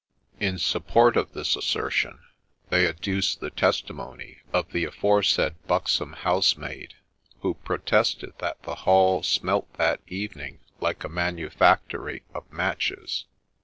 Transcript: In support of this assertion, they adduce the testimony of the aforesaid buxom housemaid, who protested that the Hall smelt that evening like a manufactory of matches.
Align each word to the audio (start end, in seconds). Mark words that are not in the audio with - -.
In 0.39 0.57
support 0.57 1.15
of 1.15 1.33
this 1.33 1.55
assertion, 1.55 2.21
they 2.69 2.87
adduce 2.87 3.35
the 3.35 3.51
testimony 3.51 4.39
of 4.51 4.71
the 4.71 4.83
aforesaid 4.83 5.53
buxom 5.67 6.13
housemaid, 6.13 6.95
who 7.41 7.53
protested 7.53 8.33
that 8.39 8.59
the 8.63 8.73
Hall 8.89 9.21
smelt 9.21 9.71
that 9.75 10.01
evening 10.07 10.59
like 10.79 11.03
a 11.03 11.07
manufactory 11.07 12.23
of 12.33 12.51
matches. 12.51 13.25